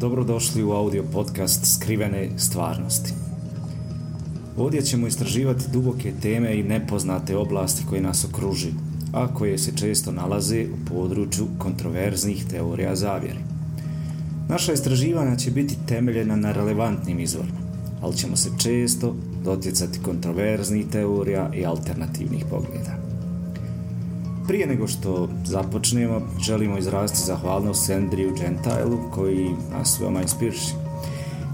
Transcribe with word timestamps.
Dobrodošli 0.00 0.62
u 0.62 0.72
audio 0.72 1.04
podcast 1.12 1.76
Skrivene 1.76 2.28
stvarnosti. 2.38 3.12
Ovdje 4.56 4.82
ćemo 4.82 5.06
istraživati 5.06 5.64
duboke 5.72 6.12
teme 6.22 6.58
i 6.58 6.62
nepoznate 6.62 7.36
oblasti 7.36 7.84
koje 7.88 8.00
nas 8.00 8.24
okružuju, 8.24 8.74
a 9.12 9.34
koje 9.34 9.58
se 9.58 9.76
često 9.76 10.12
nalaze 10.12 10.66
u 10.66 10.88
području 10.88 11.46
kontroverznih 11.58 12.44
teorija 12.50 12.96
zavjere. 12.96 13.40
Naša 14.48 14.72
istraživanja 14.72 15.36
će 15.36 15.50
biti 15.50 15.76
temeljena 15.88 16.36
na 16.36 16.52
relevantnim 16.52 17.20
izvorima, 17.20 17.58
ali 18.02 18.16
ćemo 18.16 18.36
se 18.36 18.50
često 18.58 19.14
dotjecati 19.44 19.98
kontroverznih 20.02 20.86
teorija 20.92 21.50
i 21.54 21.66
alternativnih 21.66 22.44
pogleda. 22.50 23.09
Prije 24.50 24.66
nego 24.66 24.86
što 24.88 25.28
započnemo, 25.44 26.20
želimo 26.40 26.78
izraziti 26.78 27.26
zahvalnost 27.26 27.90
Andrew 27.90 28.38
Gentilu 28.40 28.98
koji 29.14 29.50
nas 29.72 30.00
veoma 30.00 30.22
inspiriši. 30.22 30.74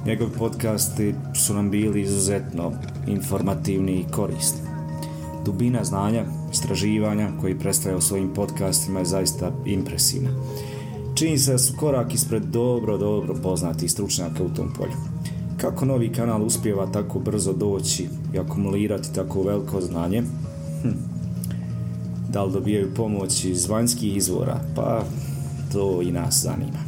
Njegovi 0.07 0.30
podcasti 0.38 1.15
su 1.35 1.55
nam 1.55 1.71
bili 1.71 2.02
izuzetno 2.02 2.73
informativni 3.07 3.93
i 3.93 4.05
korisni. 4.12 4.61
Dubina 5.45 5.85
znanja, 5.85 6.24
istraživanja 6.52 7.30
koji 7.41 7.59
predstavljaju 7.59 8.01
svojim 8.01 8.35
podcastima 8.35 8.99
je 8.99 9.05
zaista 9.05 9.52
impresivna. 9.66 10.30
Čini 11.15 11.38
se 11.38 11.52
da 11.52 11.59
su 11.59 11.74
korak 11.77 12.15
ispred 12.15 12.43
dobro, 12.43 12.99
dobro 12.99 13.35
poznati 13.43 13.88
stručnjaka 13.88 14.43
u 14.45 14.49
tom 14.49 14.73
polju. 14.79 14.97
Kako 15.60 15.85
novi 15.85 16.13
kanal 16.13 16.43
uspjeva 16.43 16.87
tako 16.87 17.19
brzo 17.19 17.52
doći 17.52 18.09
i 18.35 18.38
akumulirati 18.38 19.15
tako 19.15 19.43
veliko 19.43 19.80
znanje? 19.80 20.23
Hm, 20.83 21.16
da 22.29 22.45
li 22.45 22.53
dobijaju 22.53 22.95
pomoć 22.95 23.45
iz 23.45 23.69
vanjskih 23.69 24.16
izvora, 24.16 24.61
pa 24.75 25.05
to 25.73 26.03
i 26.03 26.12
nas 26.12 26.43
zanima. 26.43 26.79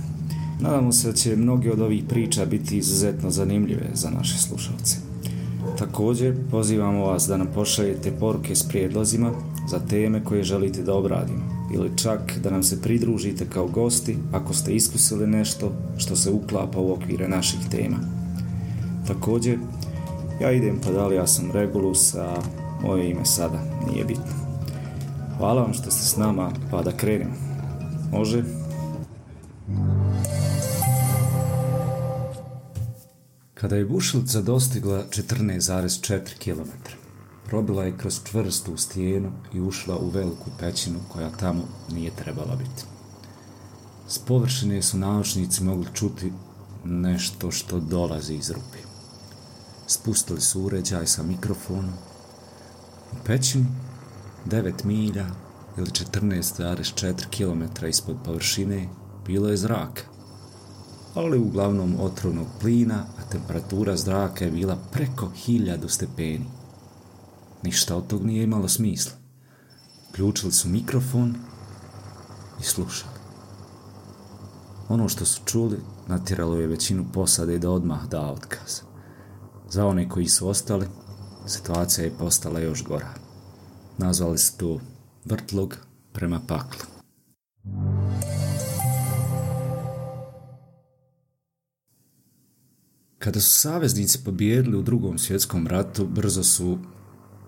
Nadamo 0.60 0.92
se 0.92 1.08
da 1.08 1.14
će 1.14 1.36
mnoge 1.36 1.72
od 1.72 1.80
ovih 1.80 2.04
priča 2.08 2.44
biti 2.44 2.78
izuzetno 2.78 3.30
zanimljive 3.30 3.90
za 3.94 4.10
naše 4.10 4.38
slušalce. 4.38 4.96
Također, 5.78 6.36
pozivamo 6.50 7.06
vas 7.06 7.26
da 7.26 7.36
nam 7.36 7.46
pošaljete 7.54 8.12
poruke 8.12 8.54
s 8.54 8.68
prijedlozima 8.68 9.32
za 9.68 9.78
teme 9.78 10.24
koje 10.24 10.42
želite 10.42 10.82
da 10.82 10.94
obradimo 10.94 11.58
ili 11.74 11.96
čak 11.96 12.38
da 12.42 12.50
nam 12.50 12.62
se 12.62 12.82
pridružite 12.82 13.46
kao 13.46 13.66
gosti 13.66 14.16
ako 14.32 14.54
ste 14.54 14.74
iskusili 14.74 15.26
nešto 15.26 15.72
što 15.96 16.16
se 16.16 16.30
uklapa 16.30 16.80
u 16.80 16.92
okvire 16.92 17.28
naših 17.28 17.60
tema. 17.70 17.96
Također, 19.06 19.58
ja 20.40 20.52
idem 20.52 20.80
pa 20.84 20.92
da 20.92 21.06
li 21.06 21.16
ja 21.16 21.26
sam 21.26 21.50
Regulus, 21.52 22.14
a 22.14 22.36
moje 22.82 23.10
ime 23.10 23.24
sada 23.24 23.62
nije 23.90 24.04
bitno. 24.04 24.47
Hvala 25.38 25.62
vam 25.62 25.74
što 25.74 25.90
ste 25.90 26.04
s 26.04 26.16
nama, 26.16 26.52
pa 26.70 26.82
da 26.82 26.96
krenemo. 26.96 27.34
Može? 28.12 28.44
Kada 33.54 33.76
je 33.76 33.84
bušilica 33.84 34.42
dostigla 34.42 35.04
14,4 35.10 36.20
km, 36.38 36.70
probila 37.46 37.84
je 37.84 37.96
kroz 37.96 38.20
čvrstu 38.24 38.76
stijenu 38.76 39.32
i 39.52 39.60
ušla 39.60 39.98
u 39.98 40.08
veliku 40.08 40.50
pećinu 40.60 40.98
koja 41.08 41.30
tamo 41.30 41.62
nije 41.92 42.10
trebala 42.10 42.56
biti. 42.56 42.84
S 44.08 44.18
površine 44.18 44.82
su 44.82 44.98
naučnici 44.98 45.64
mogli 45.64 45.86
čuti 45.94 46.32
nešto 46.84 47.50
što 47.50 47.80
dolazi 47.80 48.34
iz 48.34 48.50
rupe. 48.50 48.78
Spustili 49.86 50.40
su 50.40 50.62
uređaj 50.62 51.06
sa 51.06 51.22
mikrofonom. 51.22 51.94
U 53.12 53.16
pećinu 53.24 53.66
9 54.46 54.84
milja 54.84 55.26
ili 55.78 55.86
14,4 55.86 57.24
km 57.30 57.86
ispod 57.86 58.16
površine 58.24 58.88
bilo 59.26 59.48
je 59.48 59.56
zraka, 59.56 60.02
ali 61.14 61.38
uglavnom 61.38 61.96
otrovnog 62.00 62.46
plina, 62.60 63.04
a 63.18 63.30
temperatura 63.30 63.96
zraka 63.96 64.44
je 64.44 64.50
bila 64.50 64.76
preko 64.92 65.30
1000 65.46 65.88
stepeni. 65.88 66.46
Ništa 67.62 67.96
od 67.96 68.06
tog 68.06 68.26
nije 68.26 68.44
imalo 68.44 68.68
smisla. 68.68 69.12
Ključili 70.12 70.52
su 70.52 70.68
mikrofon 70.68 71.34
i 72.60 72.64
slušali. 72.64 73.18
Ono 74.88 75.08
što 75.08 75.24
su 75.24 75.42
čuli 75.44 75.78
natjeralo 76.06 76.56
je 76.56 76.66
većinu 76.66 77.06
posade 77.12 77.58
da 77.58 77.70
odmah 77.70 78.08
da 78.08 78.20
otkaz. 78.20 78.80
Za 79.70 79.86
one 79.86 80.08
koji 80.08 80.28
su 80.28 80.48
ostali, 80.48 80.86
situacija 81.46 82.04
je 82.04 82.18
postala 82.18 82.60
još 82.60 82.84
gora 82.84 83.27
nazvali 83.98 84.38
su 84.38 84.56
to 84.56 84.80
vrtlog 85.24 85.76
prema 86.12 86.40
paklu. 86.40 86.80
Kada 93.18 93.40
su 93.40 93.60
saveznici 93.60 94.18
pobjedili 94.24 94.76
u 94.76 94.82
drugom 94.82 95.18
svjetskom 95.18 95.66
ratu, 95.66 96.06
brzo 96.06 96.44
su 96.44 96.78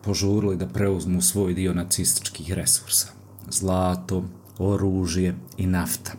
požurili 0.02 0.56
da 0.56 0.66
preuzmu 0.66 1.22
svoj 1.22 1.54
dio 1.54 1.74
nacističkih 1.74 2.52
resursa. 2.52 3.08
Zlato, 3.50 4.24
oružje 4.58 5.34
i 5.56 5.66
nafta. 5.66 6.12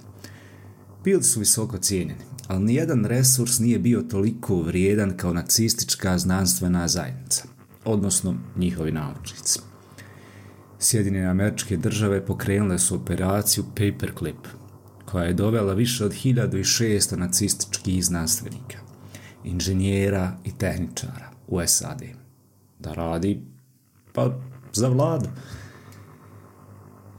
Bili 1.04 1.24
su 1.24 1.40
visoko 1.40 1.78
cijenjeni, 1.78 2.22
ali 2.48 2.64
nijedan 2.64 3.06
resurs 3.06 3.60
nije 3.60 3.80
bio 3.80 4.02
toliko 4.02 4.62
vrijedan 4.62 5.18
kao 5.18 5.34
nacistička 5.34 6.18
znanstvena 6.18 6.88
zajednica, 6.88 7.44
odnosno 7.86 8.36
njihovi 8.58 8.92
naučnici. 8.92 9.71
Sjedinjene 10.84 11.28
američke 11.28 11.78
države 11.78 12.26
pokrenule 12.26 12.80
su 12.80 12.96
operaciju 12.96 13.64
Paperclip, 13.64 14.48
koja 15.06 15.24
je 15.24 15.34
dovela 15.34 15.74
više 15.74 16.06
od 16.06 16.12
1600 16.12 17.16
nacističkih 17.16 18.06
znanstvenika, 18.06 18.78
inženjera 19.44 20.38
i 20.44 20.52
tehničara 20.58 21.32
u 21.48 21.60
SAD. 21.68 22.02
Da 22.80 22.94
radi, 22.94 23.42
pa 24.14 24.40
za 24.74 24.88
vladu. 24.88 25.30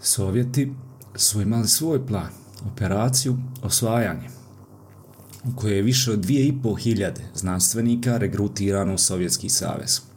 Sovjeti 0.00 0.72
su 1.16 1.40
imali 1.40 1.68
svoj 1.68 2.06
plan, 2.06 2.30
operaciju 2.72 3.38
osvajanje, 3.62 4.28
u 5.44 5.56
kojoj 5.56 5.76
je 5.76 5.82
više 5.82 6.12
od 6.12 6.18
2500 6.18 7.12
znanstvenika 7.34 8.18
regrutirano 8.18 8.94
u 8.94 8.98
Sovjetski 8.98 9.48
savez. 9.48 10.11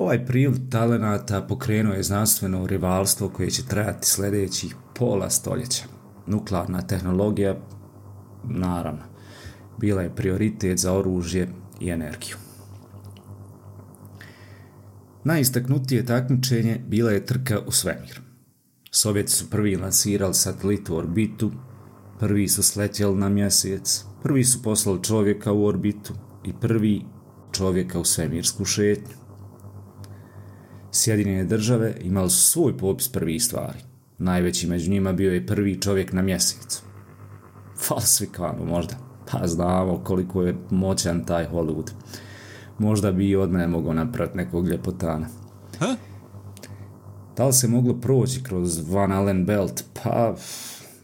Ovaj 0.00 0.26
priliv 0.26 0.52
talenata 0.70 1.42
pokrenuo 1.42 1.94
je 1.94 2.02
znanstveno 2.02 2.66
rivalstvo 2.66 3.28
koje 3.28 3.50
će 3.50 3.66
trajati 3.66 4.06
sljedećih 4.06 4.74
pola 4.94 5.30
stoljeća. 5.30 5.84
Nuklearna 6.26 6.82
tehnologija, 6.82 7.56
naravno, 8.44 9.02
bila 9.78 10.02
je 10.02 10.14
prioritet 10.14 10.78
za 10.78 10.92
oružje 10.92 11.48
i 11.80 11.90
energiju. 11.90 12.36
Najistaknutije 15.24 16.06
takmičenje 16.06 16.80
bila 16.88 17.10
je 17.10 17.26
trka 17.26 17.60
u 17.66 17.70
svemir. 17.70 18.20
Sovjeti 18.90 19.32
su 19.32 19.50
prvi 19.50 19.76
lansirali 19.76 20.34
satelit 20.34 20.90
u 20.90 20.96
orbitu, 20.96 21.50
prvi 22.18 22.48
su 22.48 22.62
sletjeli 22.62 23.16
na 23.16 23.28
mjesec, 23.28 24.04
prvi 24.22 24.44
su 24.44 24.62
poslali 24.62 25.02
čovjeka 25.02 25.52
u 25.52 25.64
orbitu 25.64 26.14
i 26.44 26.52
prvi 26.60 27.04
čovjeka 27.52 27.98
u 27.98 28.04
svemirsku 28.04 28.64
šetnju. 28.64 29.19
Sjedinjene 30.92 31.44
države 31.44 31.94
imali 32.00 32.30
su 32.30 32.50
svoj 32.50 32.78
popis 32.78 33.08
prvih 33.08 33.44
stvari. 33.44 33.78
Najveći 34.18 34.66
među 34.66 34.90
njima 34.90 35.12
bio 35.12 35.32
je 35.32 35.46
prvi 35.46 35.80
čovjek 35.80 36.12
na 36.12 36.22
mjesecu. 36.22 36.82
Falsifikano 37.78 38.64
možda. 38.64 38.94
Pa 39.32 39.46
znamo 39.46 39.98
koliko 40.04 40.42
je 40.42 40.56
moćan 40.70 41.24
taj 41.24 41.48
Hollywood. 41.48 41.90
Možda 42.78 43.12
bi 43.12 43.28
i 43.28 43.36
od 43.36 43.50
mene 43.50 43.66
mogao 43.66 43.94
napraviti 43.94 44.36
nekog 44.36 44.68
ljepotana. 44.68 45.26
Ha? 45.78 45.96
Da 47.36 47.46
li 47.46 47.52
se 47.52 47.68
moglo 47.68 47.94
proći 47.94 48.42
kroz 48.42 48.90
Van 48.90 49.12
Allen 49.12 49.46
Belt? 49.46 49.84
Pa 50.02 50.34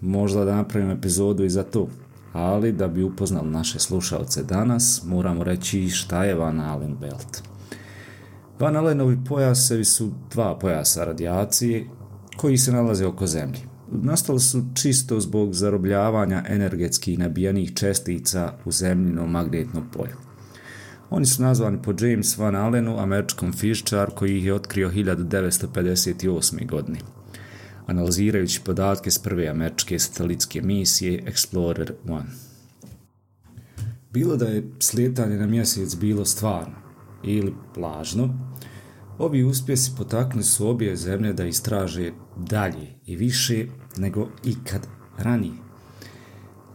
možda 0.01 0.45
da 0.45 0.57
napravim 0.57 0.91
epizodu 0.91 1.45
i 1.45 1.51
za 1.51 1.63
to. 1.63 1.89
Ali 2.33 2.73
da 2.73 2.89
bi 2.89 3.03
upoznali 3.03 3.51
naše 3.51 3.79
slušalce 3.79 4.43
danas, 4.43 5.03
moramo 5.05 5.45
reći 5.45 5.89
šta 5.89 6.25
je 6.25 6.35
Van 6.35 6.61
Allen 6.61 6.97
Belt. 7.01 7.56
Van 8.59 8.77
Allenovi 8.77 9.19
pojasevi 9.29 9.85
su 9.85 10.13
dva 10.31 10.59
pojasa 10.59 11.05
radijacije 11.05 11.87
koji 12.37 12.57
se 12.57 12.73
nalaze 12.73 13.07
oko 13.07 13.27
Zemlje. 13.27 13.61
Nastali 13.91 14.41
su 14.41 14.65
čisto 14.75 15.21
zbog 15.21 15.55
zarobljavanja 15.55 16.45
energetskih 16.49 17.19
nabijenih 17.19 17.75
čestica 17.75 18.53
u 18.65 18.73
zemljinom 18.73 19.31
magnetnom 19.31 19.85
polju. 19.93 20.17
Oni 21.11 21.27
su 21.27 21.43
nazvani 21.43 21.79
po 21.83 21.95
James 22.01 22.39
Van 22.39 22.57
Allenu, 22.57 22.99
američkom 22.99 23.53
fiščar 23.53 24.11
koji 24.11 24.39
ih 24.39 24.45
je 24.45 24.55
otkrio 24.55 24.91
1958. 24.91 26.67
godine. 26.67 26.99
Analizirajući 27.87 28.61
podatke 28.65 29.11
s 29.11 29.19
prve 29.19 29.49
američke 29.49 29.99
satelitske 29.99 30.63
misije 30.63 31.25
Explorer 31.25 31.93
1. 32.05 32.23
Bilo 34.11 34.37
da 34.37 34.47
je 34.47 34.71
slijetanje 34.79 35.37
na 35.37 35.47
mjesec 35.47 35.97
bilo 35.97 36.25
stvarno, 36.25 36.86
ili 37.27 37.55
lažno, 37.77 38.35
ovi 39.19 39.45
uspjesi 39.45 39.93
potakli 39.97 40.43
su 40.43 40.69
obje 40.69 40.97
zemlje 40.97 41.33
da 41.33 41.45
istraže 41.45 42.13
dalje 42.37 42.95
i 43.07 43.17
više 43.17 43.67
nego 43.97 44.29
ikad 44.45 44.87
ranije. 45.19 45.67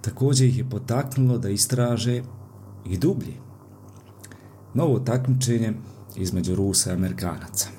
također 0.01 0.48
ih 0.48 0.57
je 0.57 0.69
potaknulo 0.69 1.38
da 1.38 1.50
istraže 1.50 2.21
i 2.86 2.98
dublje. 2.98 3.33
Novo 4.74 5.00
takmičenje 5.00 5.74
između 6.15 6.56
Rusa 6.56 6.89
i 6.89 6.94
Amerikanaca. 6.94 7.69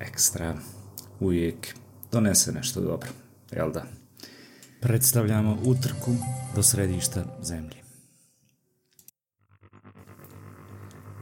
Ekstra. 0.00 0.56
Uvijek 1.20 1.74
donese 2.12 2.52
nešto 2.52 2.80
dobro. 2.80 3.08
Jel 3.52 3.72
da? 3.72 3.84
Predstavljamo 4.80 5.58
utrku 5.64 6.14
do 6.54 6.62
središta 6.62 7.24
zemlje. 7.42 7.87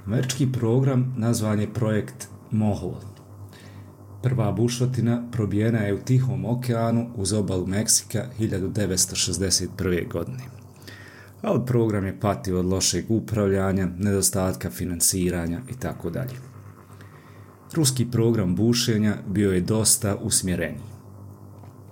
Američki 0.06 0.52
program 0.52 1.14
nazvan 1.16 1.60
je 1.60 1.72
projekt 1.74 2.28
Mohol. 2.50 2.94
Prva 4.22 4.52
bušotina 4.52 5.22
probijena 5.32 5.78
je 5.78 5.94
u 5.94 5.98
Tihom 5.98 6.44
okeanu 6.44 7.10
uz 7.16 7.32
obalu 7.32 7.66
Meksika 7.66 8.26
1961. 8.38 10.08
godine. 10.08 10.44
Ali 11.42 11.66
program 11.66 12.06
je 12.06 12.20
patio 12.20 12.58
od 12.58 12.66
lošeg 12.66 13.04
upravljanja, 13.08 13.88
nedostatka 13.98 14.70
financiranja 14.70 15.60
i 15.70 15.80
tako 15.80 16.10
dalje. 16.10 16.34
Ruski 17.74 18.10
program 18.10 18.56
bušenja 18.56 19.16
bio 19.26 19.52
je 19.52 19.60
dosta 19.60 20.16
usmjereniji. 20.16 20.96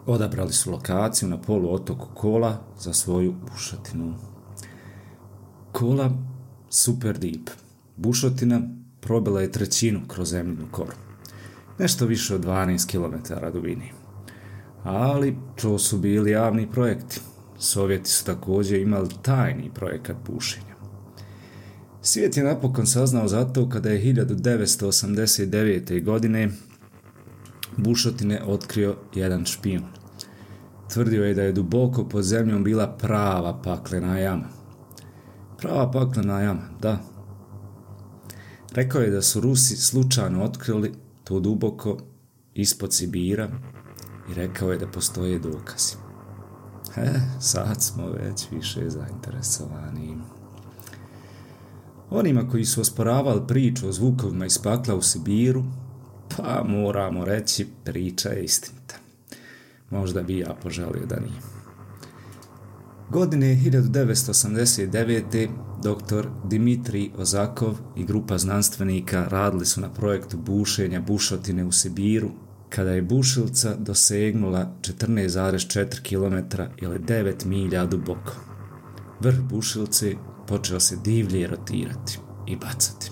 Odabrali 0.06 0.52
su 0.52 0.70
lokaciju 0.70 1.28
na 1.28 1.40
polu 1.40 1.74
otoku 1.74 2.08
Kola 2.14 2.58
za 2.78 2.92
svoju 2.92 3.34
bušotinu. 3.50 4.14
Kola 5.72 6.10
Super 6.70 7.18
Deep– 7.18 7.50
Bušotina 7.96 8.60
probila 9.00 9.40
je 9.40 9.52
trećinu 9.52 10.00
kroz 10.08 10.30
zemljinu 10.30 10.66
koru. 10.70 10.92
Nešto 11.78 12.06
više 12.06 12.34
od 12.34 12.44
12 12.44 12.90
km 12.90 13.34
dubini. 13.52 13.92
Ali 14.82 15.36
to 15.62 15.78
su 15.78 15.98
bili 15.98 16.30
javni 16.30 16.70
projekti. 16.70 17.20
Sovjeti 17.58 18.10
su 18.10 18.24
također 18.24 18.80
imali 18.80 19.08
tajni 19.22 19.70
projekat 19.74 20.16
bušenja. 20.26 20.74
Svijet 22.02 22.36
je 22.36 22.44
napokon 22.44 22.86
saznao 22.86 23.28
zato 23.28 23.68
kada 23.68 23.90
je 23.90 24.14
1989. 24.14 26.04
godine 26.04 26.50
bušotine 27.76 28.42
otkrio 28.46 28.96
jedan 29.14 29.44
špijun. 29.44 29.84
Tvrdio 30.92 31.24
je 31.24 31.34
da 31.34 31.42
je 31.42 31.52
duboko 31.52 32.08
pod 32.08 32.24
zemljom 32.24 32.64
bila 32.64 32.88
prava 32.88 33.60
paklena 33.62 34.18
jama. 34.18 34.48
Prava 35.58 35.90
paklena 35.90 36.40
jama, 36.40 36.68
da, 36.80 36.98
Rekao 38.74 39.00
je 39.00 39.10
da 39.10 39.22
su 39.22 39.40
Rusi 39.40 39.76
slučajno 39.76 40.44
otkrili 40.44 40.92
to 41.24 41.40
duboko 41.40 41.98
ispod 42.54 42.94
Sibira 42.94 43.48
i 44.30 44.34
rekao 44.34 44.72
je 44.72 44.78
da 44.78 44.86
postoje 44.86 45.38
dokazi. 45.38 45.94
He, 46.94 47.10
sad 47.40 47.82
smo 47.82 48.08
već 48.08 48.46
više 48.50 48.90
zainteresovani. 48.90 50.16
Onima 52.10 52.48
koji 52.48 52.64
su 52.64 52.80
osporavali 52.80 53.46
priču 53.48 53.88
o 53.88 53.92
zvukovima 53.92 54.46
iz 54.46 54.58
pakla 54.58 54.94
u 54.94 55.02
Sibiru, 55.02 55.64
pa 56.36 56.64
moramo 56.68 57.24
reći 57.24 57.66
priča 57.84 58.28
je 58.28 58.44
istinita. 58.44 58.94
Možda 59.90 60.22
bi 60.22 60.38
ja 60.38 60.54
poželio 60.62 61.06
da 61.06 61.20
nije. 61.20 61.53
Godine 63.14 63.46
1989. 63.46 65.48
dr. 65.82 66.28
Dimitri 66.44 67.10
Ozakov 67.18 67.78
i 67.96 68.04
grupa 68.04 68.38
znanstvenika 68.38 69.26
radili 69.30 69.66
su 69.66 69.80
na 69.80 69.92
projektu 69.92 70.38
bušenja 70.38 71.00
bušotine 71.00 71.64
u 71.64 71.72
Sibiru, 71.72 72.30
kada 72.68 72.90
je 72.90 73.02
bušilca 73.02 73.76
dosegnula 73.76 74.72
14,4 74.80 76.02
km 76.02 76.34
ili 76.84 76.98
9 76.98 77.46
milja 77.46 77.86
duboko. 77.86 78.32
Vrh 79.20 79.40
bušilce 79.40 80.14
počeo 80.46 80.80
se 80.80 80.96
divlje 81.04 81.46
rotirati 81.46 82.18
i 82.46 82.56
bacati. 82.56 83.10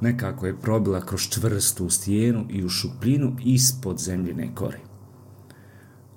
Nekako 0.00 0.46
je 0.46 0.60
probila 0.60 1.00
kroz 1.00 1.20
čvrstu 1.20 1.90
stijenu 1.90 2.46
i 2.50 2.64
u 2.64 2.68
šupljinu 2.68 3.36
ispod 3.44 3.98
zemljine 3.98 4.54
kore. 4.54 4.78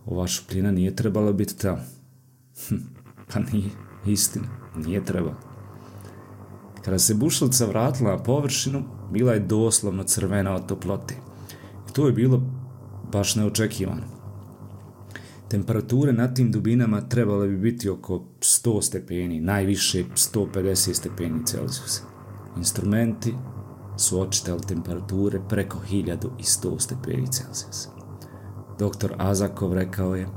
Ova 0.05 0.27
šupljina 0.27 0.71
nije 0.71 0.95
trebala 0.95 1.33
biti 1.33 1.57
tamo 1.57 1.98
pa 3.33 3.39
nije 3.39 3.69
istina, 4.05 4.47
nije 4.75 5.05
treba. 5.05 5.33
Kada 6.85 6.99
se 6.99 7.13
bušlica 7.13 7.65
vratila 7.65 8.11
na 8.11 8.23
površinu, 8.23 8.83
bila 9.11 9.33
je 9.33 9.39
doslovno 9.39 10.03
crvena 10.03 10.55
od 10.55 10.65
toplote. 10.65 11.15
I 11.89 11.93
to 11.93 12.07
je 12.07 12.13
bilo 12.13 12.41
baš 13.11 13.35
neočekivano. 13.35 14.19
Temperature 15.49 16.13
na 16.13 16.33
tim 16.33 16.51
dubinama 16.51 17.01
trebale 17.01 17.47
bi 17.47 17.57
biti 17.57 17.89
oko 17.89 18.23
100 18.39 18.81
stepeni, 18.81 19.39
najviše 19.41 20.03
150 20.03 20.93
stepeni 20.93 21.45
Celsijusa. 21.45 22.01
Instrumenti 22.57 23.33
su 23.97 24.21
očitali 24.21 24.61
temperature 24.61 25.39
preko 25.49 25.77
1100 25.91 26.79
stepeni 26.79 27.31
Celsijusa. 27.31 27.89
Doktor 28.79 29.13
Azakov 29.17 29.73
rekao 29.73 30.15
je, 30.15 30.27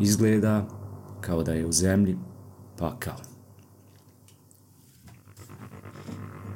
izgleda 0.00 0.81
kao 1.22 1.42
da 1.42 1.52
je 1.52 1.66
u 1.66 1.72
zemlji 1.72 2.16
pakao. 2.78 3.16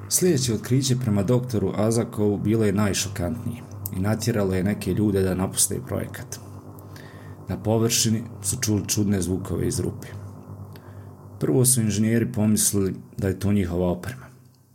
Sljedeće 0.08 0.54
otkriće 0.54 0.96
prema 0.96 1.22
doktoru 1.22 1.72
Azakovu 1.76 2.38
bilo 2.38 2.64
je 2.64 2.72
najšokantnije 2.72 3.62
i 3.96 4.00
natjeralo 4.00 4.54
je 4.54 4.64
neke 4.64 4.94
ljude 4.94 5.22
da 5.22 5.34
napuste 5.34 5.80
projekat. 5.86 6.38
Na 7.48 7.62
površini 7.62 8.22
su 8.42 8.56
čuli 8.60 8.88
čudne 8.88 9.22
zvukove 9.22 9.68
iz 9.68 9.80
rupe. 9.80 10.06
Prvo 11.40 11.64
su 11.64 11.80
inženjeri 11.80 12.32
pomislili 12.32 12.94
da 13.16 13.28
je 13.28 13.38
to 13.38 13.52
njihova 13.52 13.88
oprema, 13.88 14.26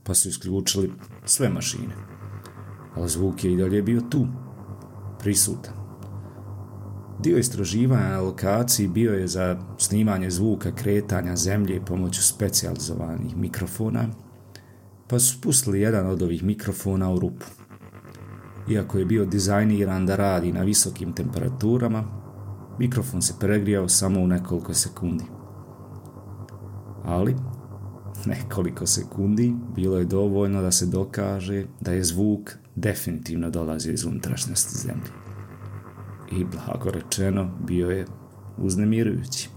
pa 0.04 0.14
su 0.14 0.30
isključili 0.30 0.92
sve 1.26 1.50
mašine. 1.50 1.96
Ali 2.96 3.10
zvuk 3.10 3.44
je 3.44 3.54
i 3.54 3.58
dalje 3.58 3.82
bio 3.82 4.02
tu, 4.02 4.28
prisutan. 5.20 5.81
Dio 7.24 7.38
istraživanja 7.38 8.10
na 8.10 8.22
lokaciji 8.22 8.88
bio 8.88 9.14
je 9.14 9.28
za 9.28 9.58
snimanje 9.78 10.30
zvuka 10.30 10.72
kretanja 10.72 11.36
zemlje 11.36 11.86
pomoću 11.86 12.24
specijalizovanih 12.24 13.38
mikrofona, 13.38 14.06
pa 15.08 15.20
su 15.20 15.38
spustili 15.38 15.82
jedan 15.82 16.08
od 16.08 16.22
ovih 16.22 16.44
mikrofona 16.44 17.14
u 17.14 17.20
rupu. 17.20 17.46
Iako 18.70 19.00
je 19.00 19.06
bio 19.06 19.26
dizajniran 19.26 20.06
da 20.06 20.16
radi 20.16 20.52
na 20.52 20.62
visokim 20.62 21.14
temperaturama, 21.14 22.04
mikrofon 22.80 23.22
se 23.22 23.34
pregrijao 23.40 23.90
samo 23.90 24.22
u 24.22 24.28
nekoliko 24.28 24.74
sekundi. 24.74 25.24
Ali, 27.04 27.36
nekoliko 28.26 28.88
sekundi 28.88 29.54
bilo 29.76 29.98
je 29.98 30.06
dovoljno 30.06 30.62
da 30.62 30.72
se 30.72 30.86
dokaže 30.86 31.66
da 31.82 31.92
je 31.92 32.04
zvuk 32.04 32.52
definitivno 32.76 33.50
dolazi 33.50 33.92
iz 33.92 34.06
unutrašnjosti 34.06 34.78
zemlje 34.78 35.31
i 36.32 36.46
blago 36.46 36.92
rečeno 36.92 37.52
bio 37.68 37.90
je 37.90 38.06
uznemirujući. 38.58 39.50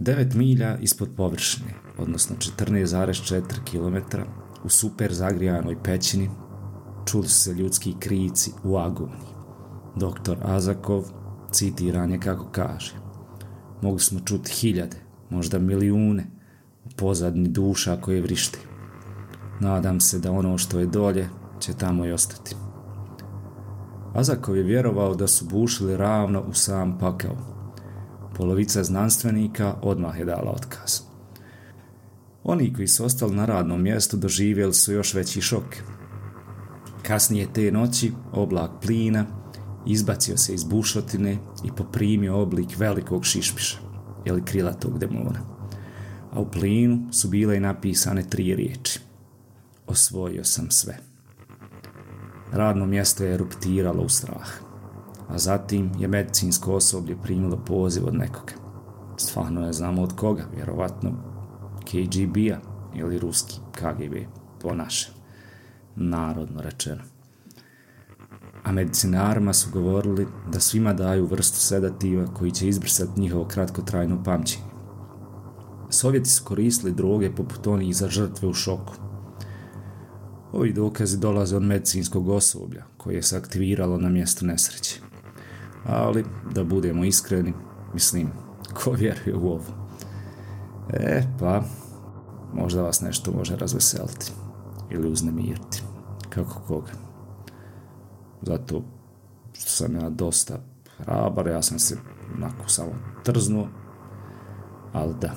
9 0.00 0.34
milja 0.34 0.76
ispod 0.78 1.08
površine, 1.16 1.74
odnosno 1.98 2.36
14,4 2.36 3.42
km 3.70 4.16
u 4.64 4.68
super 4.68 5.14
zagrijanoj 5.14 5.82
pećini, 5.82 6.30
čuli 7.06 7.28
su 7.28 7.40
se 7.40 7.52
ljudski 7.52 7.94
krici 8.00 8.52
u 8.64 8.76
agoniji. 8.76 9.36
Doktor 9.96 10.38
Azakov 10.42 11.04
citiran 11.50 12.10
je 12.10 12.20
kako 12.20 12.48
kaže. 12.52 12.94
Mogli 13.82 14.00
smo 14.00 14.20
čuti 14.20 14.52
hiljade, 14.52 14.96
možda 15.30 15.58
milijune, 15.58 16.26
u 16.84 16.88
pozadni 16.96 17.48
duša 17.48 18.00
koje 18.00 18.22
vrište. 18.22 18.58
Nadam 19.60 20.00
se 20.00 20.18
da 20.18 20.32
ono 20.32 20.58
što 20.58 20.78
je 20.78 20.86
dolje 20.86 21.28
će 21.60 21.72
tamo 21.72 22.06
i 22.06 22.12
ostati. 22.12 22.56
Azakov 24.14 24.56
je 24.56 24.62
vjerovao 24.62 25.14
da 25.14 25.26
su 25.26 25.44
bušili 25.44 25.96
ravno 25.96 26.40
u 26.48 26.54
sam 26.54 26.98
pakao. 26.98 27.36
Polovica 28.36 28.84
znanstvenika 28.84 29.74
odmah 29.82 30.18
je 30.18 30.24
dala 30.24 30.50
otkaz. 30.50 31.00
Oni 32.44 32.74
koji 32.74 32.88
su 32.88 33.04
ostali 33.04 33.36
na 33.36 33.44
radnom 33.44 33.82
mjestu 33.82 34.16
doživjeli 34.16 34.74
su 34.74 34.92
još 34.92 35.14
veći 35.14 35.40
šok. 35.40 35.76
Kasnije 37.02 37.48
te 37.52 37.72
noći 37.72 38.12
oblak 38.32 38.70
plina 38.82 39.24
izbacio 39.86 40.36
se 40.36 40.54
iz 40.54 40.64
bušotine 40.64 41.38
i 41.64 41.70
poprimio 41.76 42.42
oblik 42.42 42.78
velikog 42.78 43.24
šišpiša, 43.24 43.78
ili 44.24 44.44
krilatog 44.44 44.98
demona. 44.98 45.40
A 46.32 46.40
u 46.40 46.50
plinu 46.50 47.12
su 47.12 47.28
bile 47.28 47.56
i 47.56 47.60
napisane 47.60 48.28
tri 48.28 48.54
riječi. 48.54 49.00
Osvojio 49.86 50.44
sam 50.44 50.70
sve 50.70 51.15
radno 52.52 52.86
mjesto 52.86 53.24
je 53.24 53.34
eruptiralo 53.34 54.02
u 54.02 54.08
strah. 54.08 54.48
A 55.28 55.38
zatim 55.38 55.90
je 55.98 56.08
medicinsko 56.08 56.74
osoblje 56.74 57.16
primilo 57.22 57.56
poziv 57.56 58.06
od 58.06 58.14
nekoga. 58.14 58.52
Stvarno 59.16 59.66
je 59.66 59.72
znamo 59.72 60.02
od 60.02 60.16
koga, 60.16 60.44
vjerovatno 60.56 61.10
KGB-a 61.84 62.58
ili 62.94 63.18
ruski 63.18 63.60
KGB, 63.72 64.14
po 64.62 64.74
našem, 64.74 65.14
narodno 65.96 66.62
rečeno. 66.62 67.02
a 68.64 68.72
medicinarima 68.72 69.52
su 69.52 69.70
govorili 69.70 70.26
da 70.52 70.60
svima 70.60 70.92
daju 70.92 71.26
vrstu 71.26 71.58
sedativa 71.58 72.26
koji 72.26 72.50
će 72.50 72.68
izbrisati 72.68 73.20
njihovo 73.20 73.44
kratkotrajno 73.44 74.24
pamćenje. 74.24 74.64
Sovjeti 75.90 76.30
su 76.30 76.44
koristili 76.44 76.92
droge 76.92 77.34
poput 77.34 77.66
onih 77.66 77.96
za 77.96 78.08
žrtve 78.08 78.48
u 78.48 78.54
šoku. 78.54 79.05
Ovi 80.52 80.72
dokazi 80.72 81.18
dolaze 81.18 81.56
od 81.56 81.62
medicinskog 81.62 82.28
osoblja 82.28 82.84
koje 82.96 83.22
se 83.22 83.36
aktiviralo 83.36 83.98
na 83.98 84.08
mjestu 84.08 84.46
nesreće. 84.46 85.00
Ali, 85.86 86.24
da 86.54 86.64
budemo 86.64 87.04
iskreni, 87.04 87.52
mislim, 87.94 88.30
ko 88.74 88.90
vjeruje 88.90 89.34
u 89.36 89.48
ovo? 89.48 89.64
E, 90.92 91.22
pa, 91.38 91.62
možda 92.54 92.82
vas 92.82 93.00
nešto 93.00 93.32
može 93.32 93.56
razveseliti 93.56 94.32
ili 94.90 95.08
uznemiriti. 95.08 95.82
Kako 96.28 96.60
koga. 96.66 96.92
Zato 98.42 98.82
što 99.52 99.70
sam 99.70 99.94
ja 99.94 100.10
dosta 100.10 100.58
hrabar, 100.98 101.46
ja 101.46 101.62
sam 101.62 101.78
se 101.78 101.98
onako 102.34 102.68
samo 102.68 102.92
trznuo, 103.24 103.68
ali 104.92 105.14
da, 105.20 105.32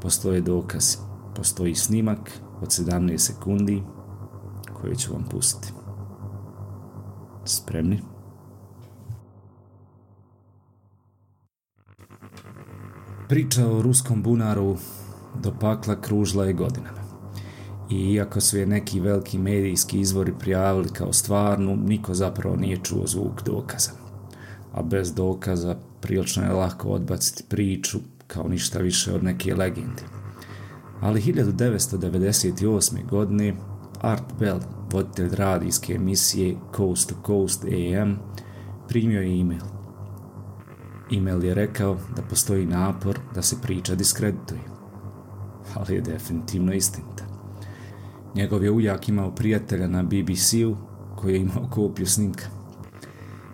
postoje 0.00 0.40
dokaz, 0.40 0.96
postoji 1.36 1.74
snimak 1.74 2.30
od 2.62 2.68
17 2.68 3.18
sekundi 3.18 3.82
koju 4.80 4.96
ću 4.96 5.12
vam 5.12 5.24
pustiti. 5.30 5.72
Spremni? 7.44 8.02
Priča 13.28 13.66
o 13.66 13.82
ruskom 13.82 14.22
bunaru 14.22 14.76
do 15.42 15.52
pakla 15.60 16.00
kružila 16.00 16.44
je 16.44 16.52
godinama. 16.52 17.06
I 17.90 18.12
iako 18.12 18.40
su 18.40 18.58
je 18.58 18.66
neki 18.66 19.00
veliki 19.00 19.38
medijski 19.38 20.00
izvori 20.00 20.32
prijavili 20.38 20.88
kao 20.88 21.12
stvarnu, 21.12 21.76
niko 21.76 22.14
zapravo 22.14 22.56
nije 22.56 22.78
čuo 22.82 23.06
zvuk 23.06 23.42
dokaza. 23.42 23.90
A 24.72 24.82
bez 24.82 25.14
dokaza 25.14 25.76
prilično 26.00 26.42
je 26.42 26.52
lako 26.52 26.88
odbaciti 26.88 27.44
priču 27.48 27.98
kao 28.26 28.48
ništa 28.48 28.78
više 28.78 29.12
od 29.12 29.24
neke 29.24 29.54
legende. 29.54 30.02
Ali 31.00 31.20
1998. 31.20 33.08
godine 33.08 33.54
Art 34.06 34.38
Bell, 34.38 34.60
voditelj 34.92 35.34
radijske 35.34 35.94
emisije 35.94 36.56
Coast 36.76 37.08
to 37.08 37.14
Coast 37.26 37.64
AM, 37.64 38.16
primio 38.88 39.20
je 39.20 39.40
e-mail. 39.40 39.62
E-mail 41.12 41.44
je 41.44 41.54
rekao 41.54 41.96
da 42.16 42.22
postoji 42.22 42.66
napor 42.66 43.18
da 43.34 43.42
se 43.42 43.56
priča 43.62 43.94
diskredituje. 43.94 44.60
Ali 45.74 45.94
je 45.94 46.00
definitivno 46.00 46.72
istinita. 46.72 47.24
Njegov 48.34 48.64
je 48.64 48.70
ujak 48.70 49.08
imao 49.08 49.34
prijatelja 49.34 49.88
na 49.88 50.02
BBC-u 50.02 50.76
koji 51.16 51.34
je 51.34 51.40
imao 51.40 51.68
kopiju 51.70 52.06
snimka. 52.06 52.44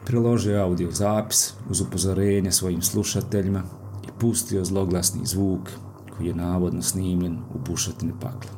Priložio 0.04 0.54
je 0.54 0.62
audio 0.62 0.90
zapis 0.90 1.54
uz 1.71 1.80
upozorenje 1.80 2.52
svojim 2.52 2.82
slušateljima 2.82 3.62
i 4.04 4.09
pustio 4.18 4.64
zloglasni 4.64 5.26
zvuk 5.26 5.71
koji 6.16 6.26
je 6.26 6.35
navodno 6.35 6.82
snimljen 6.82 7.38
u 7.54 7.59
bušotini 7.71 8.12
pakla. 8.21 8.50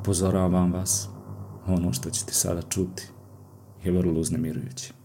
Upozoravam 0.00 0.72
vas, 0.72 1.09
ono 1.74 1.92
što 1.92 2.10
ćete 2.10 2.32
sada 2.32 2.62
čuti 2.62 3.02
je 3.84 3.92
vrlo 3.92 4.20
uznemirujuće. 4.20 4.99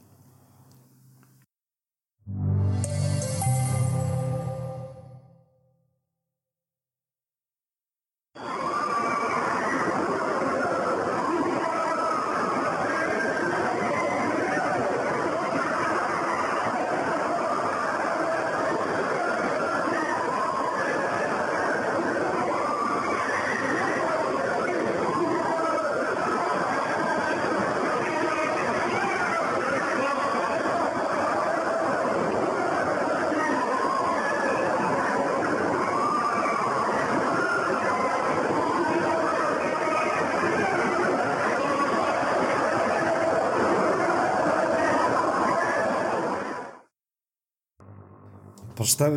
Pa 48.86 48.90
šta 48.90 49.10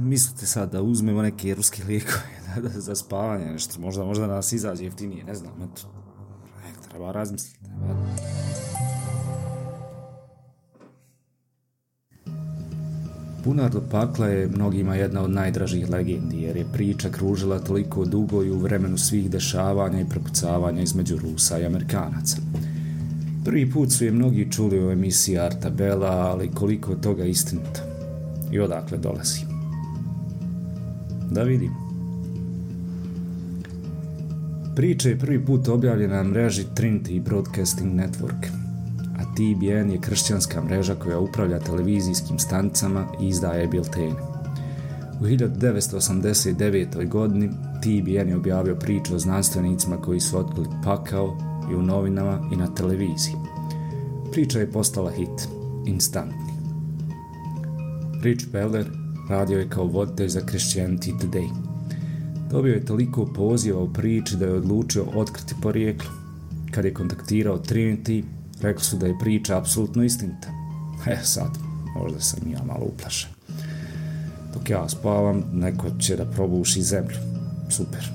mislite 0.00 0.46
sad, 0.46 0.72
da 0.72 0.82
uzmemo 0.82 1.22
neke 1.22 1.54
ruske 1.54 1.84
lijekove 1.84 2.22
da, 2.54 2.60
da, 2.60 2.80
za 2.80 2.94
spavanje, 2.94 3.44
nešto, 3.44 3.80
možda, 3.80 4.04
možda 4.04 4.26
nas 4.26 4.52
izađe 4.52 4.84
jeftinije, 4.84 5.24
ne 5.24 5.34
znam, 5.34 5.52
eto. 5.62 5.82
E, 6.68 6.88
treba 6.88 7.12
razmisliti. 7.12 7.58
Treba... 7.64 8.06
Bunar 13.44 13.70
do 13.70 13.82
pakla 13.90 14.26
je 14.26 14.48
mnogima 14.48 14.96
jedna 14.96 15.22
od 15.22 15.30
najdražih 15.30 15.90
legendi, 15.90 16.42
jer 16.42 16.56
je 16.56 16.72
priča 16.72 17.10
kružila 17.10 17.58
toliko 17.58 18.04
dugo 18.04 18.42
i 18.42 18.50
u 18.50 18.58
vremenu 18.58 18.98
svih 18.98 19.30
dešavanja 19.30 20.00
i 20.00 20.08
prepucavanja 20.08 20.82
između 20.82 21.18
Rusa 21.18 21.58
i 21.58 21.66
Amerikanaca. 21.66 22.36
Prvi 23.44 23.70
put 23.70 23.92
su 23.92 24.04
je 24.04 24.12
mnogi 24.12 24.52
čuli 24.52 24.86
u 24.86 24.90
emisiji 24.90 25.38
Arta 25.38 25.70
Bela, 25.70 26.10
ali 26.10 26.50
koliko 26.50 26.94
toga 26.94 27.24
istinito 27.24 27.91
i 28.52 28.60
odakle 28.60 28.98
dolazi. 28.98 29.40
Da 31.30 31.42
vidim. 31.42 31.70
Priča 34.76 35.08
je 35.08 35.18
prvi 35.18 35.44
put 35.44 35.68
objavljena 35.68 36.16
na 36.16 36.22
mreži 36.22 36.64
Trinity 36.76 37.22
Broadcasting 37.22 37.94
Network, 37.94 38.46
a 39.18 39.34
TBN 39.34 39.90
je 39.90 40.00
kršćanska 40.00 40.64
mreža 40.64 40.94
koja 40.94 41.18
upravlja 41.18 41.58
televizijskim 41.58 42.38
stanicama 42.38 43.06
i 43.20 43.28
izdaje 43.28 43.66
biltene. 43.66 44.16
U 45.20 45.24
1989. 45.24 47.08
godini 47.08 47.50
TBN 47.82 48.28
je 48.28 48.36
objavio 48.36 48.74
priču 48.74 49.14
o 49.14 49.18
znanstvenicima 49.18 49.96
koji 49.96 50.20
su 50.20 50.38
otkrili 50.38 50.68
pakao 50.84 51.36
i 51.72 51.74
u 51.74 51.82
novinama 51.82 52.40
i 52.52 52.56
na 52.56 52.74
televiziji. 52.74 53.34
Priča 54.32 54.58
je 54.58 54.70
postala 54.70 55.10
hit, 55.10 55.48
instantni. 55.86 56.51
Rich 58.22 58.46
Beller 58.52 58.86
radio 59.28 59.58
je 59.58 59.68
kao 59.68 59.84
voditelj 59.84 60.28
za 60.28 60.40
Christianity 60.40 61.18
Today. 61.18 61.48
Dobio 62.50 62.74
je 62.74 62.84
toliko 62.84 63.26
poziva 63.26 63.80
u 63.82 63.92
priči 63.92 64.36
da 64.36 64.44
je 64.44 64.52
odlučio 64.52 65.04
otkriti 65.14 65.54
porijeklo. 65.62 66.10
Kad 66.70 66.84
je 66.84 66.94
kontaktirao 66.94 67.58
Trinity, 67.58 68.24
rekli 68.60 68.84
su 68.84 68.96
da 68.96 69.06
je 69.06 69.18
priča 69.20 69.58
apsolutno 69.58 70.04
istinita. 70.04 70.48
E 71.06 71.16
sad, 71.22 71.58
možda 71.96 72.20
sam 72.20 72.50
ja 72.50 72.62
malo 72.66 72.84
uplašen. 72.84 73.30
Dok 74.54 74.70
ja 74.70 74.88
spavam, 74.88 75.42
neko 75.52 75.90
će 75.98 76.16
da 76.16 76.24
probuši 76.24 76.82
zemlju. 76.82 77.16
Super. 77.70 78.10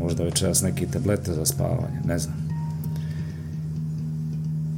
Možda 0.00 0.24
večeras 0.24 0.62
neke 0.62 0.86
tablete 0.86 1.32
za 1.32 1.46
spavanje, 1.46 2.00
ne 2.04 2.18
znam. 2.18 2.41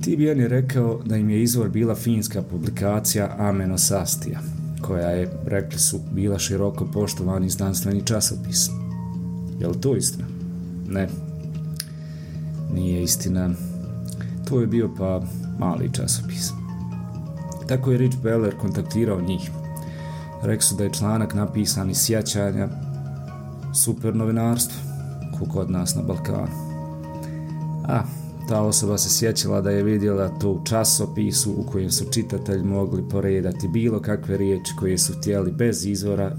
Tibijan 0.05 0.41
je 0.41 0.49
rekao 0.49 1.01
da 1.05 1.17
im 1.17 1.31
je 1.31 1.43
izvor 1.43 1.69
bila 1.69 1.95
finska 1.95 2.43
publikacija 2.43 3.37
Amenosastija, 3.39 4.41
koja 4.83 5.09
je, 5.09 5.31
rekli 5.47 5.79
su, 5.79 6.01
bila 6.13 6.39
široko 6.39 6.87
poštovani 6.93 7.51
znanstveni 7.51 8.07
časopis. 8.07 8.69
Je 9.61 9.69
li 9.69 9.81
to 9.81 9.97
istina? 9.97 10.25
Ne. 10.89 11.09
Nije 12.75 13.03
istina. 13.03 13.51
To 14.49 14.61
je 14.61 14.67
bio 14.67 14.91
pa 14.99 15.23
mali 15.59 15.93
časopis. 15.93 16.51
Tako 17.69 17.93
je 17.93 17.99
Rich 17.99 18.17
Beller 18.23 18.57
kontaktirao 18.61 19.21
njih. 19.21 19.51
Rekli 20.43 20.63
su 20.63 20.77
da 20.77 20.85
je 20.85 20.93
članak 20.93 21.35
napisan 21.35 21.91
iz 21.91 21.99
sjećanja 21.99 22.69
super 23.75 24.15
novinarstvo, 24.15 24.79
kako 25.39 25.61
od 25.61 25.71
nas 25.71 25.95
na 25.95 26.03
Balkanu. 26.03 26.49
A, 27.89 28.03
ta 28.49 28.63
osoba 28.63 28.99
se 28.99 29.19
sjećala 29.19 29.61
da 29.61 29.71
je 29.71 29.83
vidjela 29.83 30.29
to 30.29 30.51
u 30.51 30.65
časopisu 30.65 31.53
u 31.53 31.63
kojem 31.63 31.91
su 31.91 32.05
čitatelji 32.13 32.65
mogli 32.65 33.09
poredati 33.09 33.69
bilo 33.69 34.01
kakve 34.01 34.37
riječi 34.37 34.73
koje 34.79 34.99
su 34.99 35.13
htjeli 35.13 35.53
bez 35.53 35.87
izvora 35.87 36.37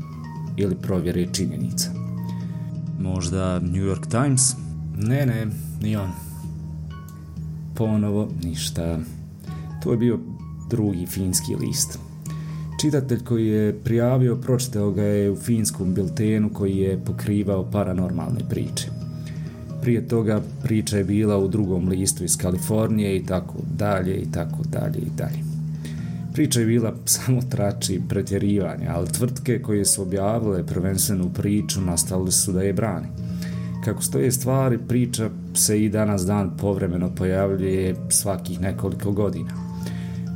ili 0.57 0.75
provjere 0.75 1.27
činjenica. 1.33 1.89
Možda 2.99 3.59
New 3.59 3.83
York 3.83 4.07
Times? 4.09 4.53
Ne, 4.97 5.25
ne, 5.25 5.47
ni 5.81 5.95
on. 5.95 6.09
Ponovo 7.75 8.29
ništa. 8.43 8.99
To 9.83 9.91
je 9.91 9.97
bio 9.97 10.19
drugi 10.69 11.05
finski 11.05 11.55
list. 11.55 11.99
Čitatelj 12.81 13.23
koji 13.23 13.47
je 13.47 13.79
prijavio 13.83 14.35
pročitao 14.35 14.91
ga 14.91 15.03
je 15.03 15.31
u 15.31 15.35
finskom 15.35 15.93
biltenu 15.93 16.49
koji 16.53 16.77
je 16.77 17.05
pokrivao 17.05 17.71
paranormalne 17.71 18.49
priče 18.49 18.94
prije 19.85 20.07
toga 20.07 20.41
priča 20.63 20.97
je 20.97 21.03
bila 21.03 21.37
u 21.37 21.47
drugom 21.47 21.89
listu 21.89 22.23
iz 22.23 22.37
Kalifornije 22.37 23.17
i 23.17 23.25
tako 23.25 23.53
dalje 23.77 24.15
i 24.15 24.31
tako 24.31 24.63
dalje 24.63 24.97
i 24.97 25.09
dalje. 25.17 25.39
Priča 26.33 26.59
je 26.59 26.65
bila 26.65 26.95
samo 27.05 27.41
trači 27.41 28.01
pretjerivanja, 28.09 28.91
ali 28.95 29.07
tvrtke 29.07 29.61
koje 29.61 29.85
su 29.85 30.01
objavile 30.01 30.65
prvenstvenu 30.65 31.29
priču 31.33 31.81
nastavili 31.81 32.31
su 32.31 32.51
da 32.51 32.61
je 32.61 32.73
brani. 32.73 33.07
Kako 33.83 34.01
stoje 34.01 34.31
stvari, 34.31 34.77
priča 34.87 35.29
se 35.53 35.83
i 35.83 35.89
danas 35.89 36.25
dan 36.25 36.57
povremeno 36.57 37.15
pojavljuje 37.15 37.95
svakih 38.09 38.61
nekoliko 38.61 39.11
godina. 39.11 39.51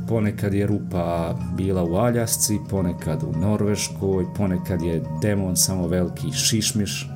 Ponekad 0.08 0.54
je 0.54 0.66
rupa 0.66 1.38
bila 1.56 1.84
u 1.84 1.96
Aljasci, 1.96 2.58
ponekad 2.68 3.22
u 3.22 3.38
Norveškoj, 3.38 4.24
ponekad 4.36 4.82
je 4.82 5.02
demon 5.22 5.56
samo 5.56 5.86
veliki 5.86 6.32
šišmiš, 6.32 7.08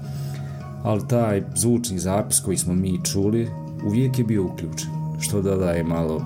ali 0.85 1.09
taj 1.09 1.43
zvučni 1.55 1.99
zapis 1.99 2.41
koji 2.41 2.57
smo 2.57 2.75
mi 2.75 3.05
čuli 3.05 3.49
uvijek 3.87 4.19
je 4.19 4.25
bio 4.25 4.45
uključen, 4.45 4.91
što 5.21 5.43
dodaje 5.43 5.85
malo 5.85 6.25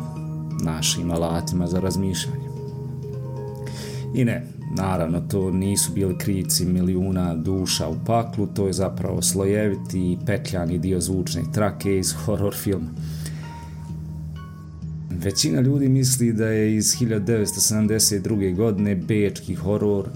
našim 0.65 1.11
alatima 1.11 1.67
za 1.67 1.81
razmišljanje. 1.81 2.49
I 4.15 4.25
ne, 4.25 4.47
naravno, 4.77 5.21
to 5.21 5.51
nisu 5.51 5.93
bili 5.93 6.19
krici 6.19 6.65
milijuna 6.65 7.35
duša 7.35 7.89
u 7.89 7.97
paklu, 8.07 8.47
to 8.47 8.67
je 8.67 8.73
zapravo 8.73 9.23
slojeviti 9.23 10.13
i 10.13 10.19
petljani 10.27 10.79
dio 10.79 11.01
zvučne 11.01 11.43
trake 11.55 11.99
iz 11.99 12.13
horror 12.13 12.55
filma. 12.55 12.89
Većina 15.11 15.61
ljudi 15.61 15.89
misli 15.89 16.33
da 16.33 16.47
je 16.47 16.77
iz 16.77 16.85
1972. 16.85 18.57
godine 18.57 18.97
bečki 18.97 19.55
horor 19.55 20.09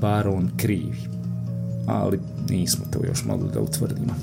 Baron 0.00 0.50
krivi, 0.56 0.98
ali 1.86 2.20
nismo 2.50 2.84
to 2.90 3.06
još 3.06 3.24
mogli 3.24 3.48
da 3.54 3.60
utvrdimo. 3.60 4.14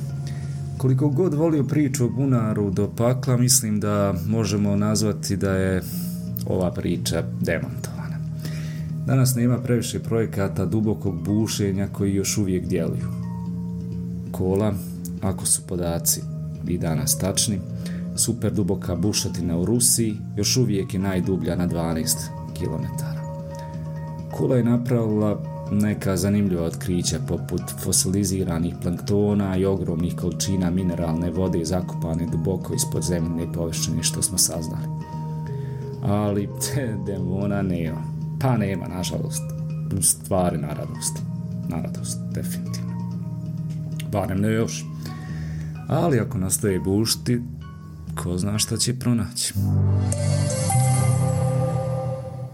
Koliko 0.77 1.09
god 1.09 1.33
volio 1.33 1.63
priču 1.63 2.05
o 2.05 2.09
bunaru 2.09 2.71
do 2.71 2.89
pakla, 2.97 3.37
mislim 3.37 3.79
da 3.79 4.13
možemo 4.27 4.75
nazvati 4.75 5.37
da 5.37 5.51
je 5.51 5.81
ova 6.47 6.71
priča 6.71 7.23
demontovana. 7.41 8.17
Danas 9.05 9.35
nema 9.35 9.57
previše 9.57 9.99
projekata 9.99 10.65
dubokog 10.65 11.23
bušenja 11.23 11.87
koji 11.87 12.15
još 12.15 12.37
uvijek 12.37 12.67
djeluju. 12.67 13.07
Kola, 14.31 14.73
ako 15.21 15.45
su 15.45 15.61
podaci 15.67 16.21
i 16.67 16.77
danas 16.77 17.17
tačni, 17.17 17.59
super 18.15 18.53
duboka 18.53 18.95
bušatina 18.95 19.57
u 19.57 19.65
Rusiji 19.65 20.17
još 20.37 20.57
uvijek 20.57 20.93
je 20.93 20.99
najdublja 20.99 21.55
na 21.55 21.67
12 21.67 22.15
km. 22.57 23.03
Kola 24.31 24.55
je 24.55 24.63
napravila 24.63 25.58
neka 25.71 26.17
zanimljiva 26.17 26.63
otkrića 26.63 27.19
poput 27.27 27.61
fosiliziranih 27.83 28.75
planktona 28.81 29.57
i 29.57 29.65
ogromnih 29.65 30.15
količina 30.15 30.69
mineralne 30.69 31.31
vode 31.31 31.65
zakupane 31.65 32.25
duboko 32.31 32.73
ispod 32.73 33.03
zemljene 33.03 33.53
površine 33.53 34.03
što 34.03 34.21
smo 34.21 34.37
saznali. 34.37 34.87
Ali 36.03 36.49
te 36.61 36.97
demona 37.05 37.61
nema. 37.61 38.03
Pa 38.39 38.57
nema, 38.57 38.87
nažalost. 38.87 39.43
Stvari 40.01 40.57
na 40.57 40.67
radost. 40.67 41.17
Na 41.69 41.81
radost, 41.81 42.19
definitivno. 42.31 42.89
Barem 44.11 44.41
ne 44.41 44.53
još. 44.53 44.85
Ali 45.87 46.19
ako 46.19 46.37
nastaje 46.37 46.79
bušti, 46.79 47.41
ko 48.15 48.37
zna 48.37 48.59
šta 48.59 48.77
će 48.77 48.99
pronaći. 48.99 49.53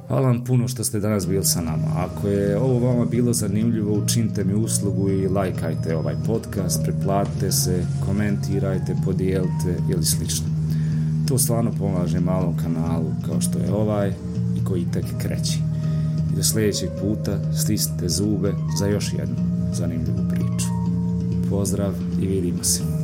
Hvala 0.08 0.28
vam 0.28 0.44
puno 0.44 0.68
što 0.68 0.84
ste 0.84 1.00
danas 1.00 1.28
bili 1.28 1.46
sa 1.46 1.62
nama. 1.62 1.88
Ako 1.96 2.28
je 2.28 2.58
ovo 2.58 2.88
vama 2.88 3.06
bilo 3.06 3.34
zanimljivo, 3.34 3.94
učinite 3.94 4.44
mi 4.44 4.54
uslugu 4.54 5.10
i 5.10 5.28
lajkajte 5.28 5.98
ovaj 5.98 6.16
podcast, 6.28 6.84
preplatite 6.84 7.52
se, 7.52 7.86
komentirajte, 8.06 8.96
podijelite 9.06 9.78
ili 9.92 10.06
slično. 10.06 10.46
To 11.28 11.38
stvarno 11.38 11.72
pomaže 11.80 12.20
malom 12.20 12.58
kanalu 12.58 13.12
kao 13.26 13.42
što 13.42 13.60
je 13.60 13.74
ovaj 13.74 14.10
i 14.62 14.66
koji 14.66 14.86
tek 14.94 15.06
kreći. 15.18 15.60
I 16.34 16.36
do 16.36 16.44
sljedećeg 16.44 16.89
puta 17.02 17.54
stisnite 17.54 18.10
zube 18.10 18.54
za 18.80 18.88
još 18.88 19.13
jednu 19.20 19.36
zanimljivu 19.74 20.30
priču. 20.30 20.68
Pozdrav 21.50 21.94
i 22.22 22.28
vidimo 22.28 22.63
se. 22.63 22.94